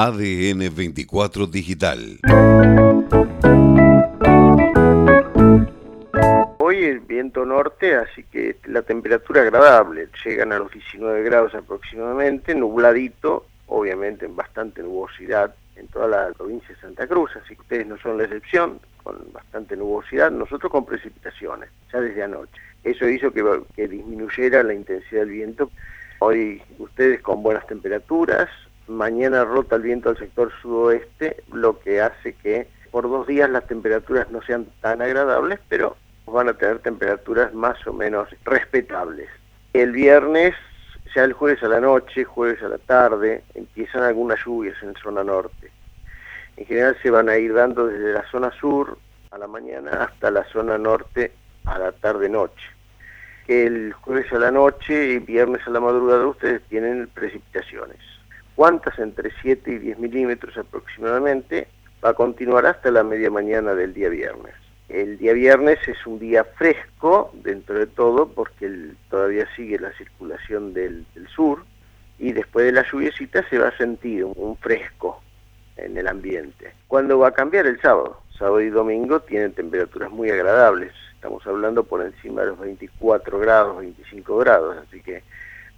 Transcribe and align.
ADN 0.00 0.72
24 0.76 1.48
Digital. 1.48 2.20
Hoy 6.58 6.84
el 6.84 7.00
viento 7.00 7.44
norte, 7.44 7.96
así 7.96 8.22
que 8.22 8.58
la 8.66 8.82
temperatura 8.82 9.42
agradable, 9.42 10.06
llegan 10.24 10.52
a 10.52 10.60
los 10.60 10.70
19 10.70 11.24
grados 11.24 11.52
aproximadamente, 11.56 12.54
nubladito, 12.54 13.46
obviamente 13.66 14.26
en 14.26 14.36
bastante 14.36 14.84
nubosidad 14.84 15.52
en 15.74 15.88
toda 15.88 16.06
la 16.06 16.32
provincia 16.32 16.72
de 16.72 16.80
Santa 16.80 17.08
Cruz, 17.08 17.32
así 17.34 17.56
que 17.56 17.62
ustedes 17.62 17.86
no 17.88 17.98
son 17.98 18.18
la 18.18 18.22
excepción, 18.22 18.78
con 19.02 19.16
bastante 19.32 19.76
nubosidad, 19.76 20.30
nosotros 20.30 20.70
con 20.70 20.86
precipitaciones, 20.86 21.70
ya 21.92 22.00
desde 22.00 22.22
anoche. 22.22 22.52
Eso 22.84 23.08
hizo 23.08 23.32
que, 23.32 23.42
que 23.74 23.88
disminuyera 23.88 24.62
la 24.62 24.74
intensidad 24.74 25.22
del 25.22 25.30
viento. 25.30 25.72
Hoy 26.20 26.62
ustedes 26.78 27.20
con 27.20 27.42
buenas 27.42 27.66
temperaturas, 27.66 28.48
mañana 28.88 29.44
rota 29.44 29.76
el 29.76 29.82
viento 29.82 30.08
al 30.10 30.18
sector 30.18 30.50
sudoeste, 30.62 31.42
lo 31.52 31.78
que 31.78 32.00
hace 32.00 32.34
que 32.34 32.68
por 32.90 33.08
dos 33.08 33.26
días 33.26 33.50
las 33.50 33.66
temperaturas 33.66 34.30
no 34.30 34.42
sean 34.42 34.66
tan 34.80 35.02
agradables, 35.02 35.60
pero 35.68 35.96
van 36.26 36.48
a 36.48 36.54
tener 36.54 36.78
temperaturas 36.80 37.52
más 37.54 37.86
o 37.86 37.92
menos 37.92 38.28
respetables. 38.44 39.28
El 39.72 39.92
viernes, 39.92 40.54
ya 41.14 41.24
el 41.24 41.32
jueves 41.32 41.62
a 41.62 41.68
la 41.68 41.80
noche, 41.80 42.24
jueves 42.24 42.62
a 42.62 42.68
la 42.68 42.78
tarde, 42.78 43.44
empiezan 43.54 44.02
algunas 44.02 44.38
lluvias 44.44 44.82
en 44.82 44.94
zona 44.94 45.22
norte. 45.22 45.70
En 46.56 46.66
general 46.66 46.96
se 47.02 47.10
van 47.10 47.28
a 47.28 47.36
ir 47.36 47.54
dando 47.54 47.86
desde 47.86 48.12
la 48.12 48.28
zona 48.30 48.50
sur 48.58 48.98
a 49.30 49.38
la 49.38 49.46
mañana 49.46 49.90
hasta 50.04 50.30
la 50.30 50.44
zona 50.44 50.78
norte 50.78 51.32
a 51.66 51.78
la 51.78 51.92
tarde-noche. 51.92 52.66
El 53.46 53.92
jueves 53.92 54.30
a 54.32 54.38
la 54.38 54.50
noche 54.50 55.12
y 55.12 55.18
viernes 55.20 55.66
a 55.66 55.70
la 55.70 55.80
madrugada 55.80 56.26
ustedes 56.26 56.62
tienen 56.64 57.08
precipitaciones. 57.14 57.98
¿Cuántas? 58.58 58.98
Entre 58.98 59.30
7 59.40 59.70
y 59.70 59.78
10 59.78 60.00
milímetros 60.00 60.58
aproximadamente. 60.58 61.68
Va 62.04 62.10
a 62.10 62.14
continuar 62.14 62.66
hasta 62.66 62.90
la 62.90 63.04
media 63.04 63.30
mañana 63.30 63.72
del 63.72 63.94
día 63.94 64.08
viernes. 64.08 64.52
El 64.88 65.16
día 65.16 65.32
viernes 65.32 65.78
es 65.86 66.04
un 66.04 66.18
día 66.18 66.42
fresco 66.42 67.30
dentro 67.34 67.78
de 67.78 67.86
todo 67.86 68.26
porque 68.30 68.68
todavía 69.10 69.46
sigue 69.54 69.78
la 69.78 69.92
circulación 69.92 70.74
del, 70.74 71.06
sur 71.32 71.64
y 72.18 72.32
después 72.32 72.66
de 72.66 72.72
la 72.72 72.84
lluviecita 72.90 73.48
se 73.48 73.58
va 73.58 73.68
a 73.68 73.76
sentir 73.76 74.24
un 74.24 74.56
fresco 74.56 75.22
en 75.76 75.96
el 75.96 76.08
ambiente. 76.08 76.72
¿Cuándo 76.88 77.16
va 77.16 77.28
a 77.28 77.32
cambiar? 77.34 77.64
El 77.64 77.80
sábado. 77.80 78.22
Sábado 78.36 78.60
y 78.60 78.70
domingo 78.70 79.20
tienen 79.20 79.52
temperaturas 79.52 80.10
muy 80.10 80.30
agradables. 80.30 80.92
Estamos 81.14 81.46
hablando 81.46 81.84
por 81.84 82.02
encima 82.02 82.40
de 82.40 82.48
los 82.48 82.58
24 82.58 83.38
grados, 83.38 83.78
25 83.78 84.36
grados, 84.38 84.78
así 84.78 85.00
que 85.00 85.22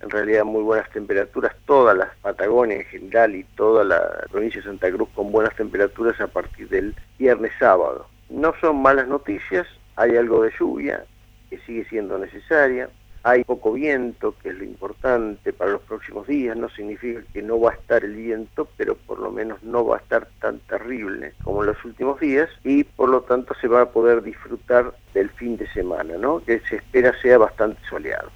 en 0.00 0.10
realidad 0.10 0.44
muy 0.44 0.62
buenas 0.62 0.90
temperaturas, 0.90 1.54
todas 1.66 1.96
las 1.96 2.08
Patagonia 2.22 2.76
en 2.76 2.84
general 2.84 3.34
y 3.34 3.44
toda 3.56 3.84
la 3.84 4.26
provincia 4.30 4.60
de 4.60 4.66
Santa 4.66 4.90
Cruz 4.90 5.08
con 5.14 5.30
buenas 5.30 5.54
temperaturas 5.56 6.20
a 6.20 6.26
partir 6.26 6.68
del 6.68 6.94
viernes 7.18 7.52
sábado. 7.58 8.06
No 8.28 8.54
son 8.60 8.80
malas 8.80 9.08
noticias, 9.08 9.66
hay 9.96 10.16
algo 10.16 10.42
de 10.42 10.52
lluvia 10.58 11.04
que 11.48 11.58
sigue 11.60 11.84
siendo 11.86 12.18
necesaria, 12.18 12.88
hay 13.22 13.44
poco 13.44 13.72
viento, 13.72 14.34
que 14.42 14.48
es 14.48 14.54
lo 14.54 14.64
importante 14.64 15.52
para 15.52 15.72
los 15.72 15.82
próximos 15.82 16.26
días, 16.26 16.56
no 16.56 16.70
significa 16.70 17.20
que 17.34 17.42
no 17.42 17.60
va 17.60 17.72
a 17.72 17.74
estar 17.74 18.02
el 18.02 18.14
viento, 18.14 18.66
pero 18.78 18.94
por 18.94 19.18
lo 19.18 19.30
menos 19.30 19.62
no 19.62 19.84
va 19.84 19.96
a 19.96 20.00
estar 20.00 20.26
tan 20.40 20.58
terrible 20.60 21.34
como 21.44 21.62
en 21.62 21.68
los 21.68 21.84
últimos 21.84 22.18
días 22.18 22.48
y 22.64 22.84
por 22.84 23.10
lo 23.10 23.20
tanto 23.22 23.54
se 23.60 23.68
va 23.68 23.82
a 23.82 23.90
poder 23.90 24.22
disfrutar 24.22 24.94
del 25.12 25.28
fin 25.30 25.58
de 25.58 25.70
semana, 25.72 26.16
¿no? 26.16 26.42
que 26.42 26.60
se 26.60 26.76
espera 26.76 27.12
sea 27.20 27.36
bastante 27.36 27.80
soleado. 27.90 28.30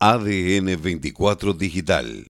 ADN 0.00 0.76
24 0.76 1.54
Digital 1.54 2.24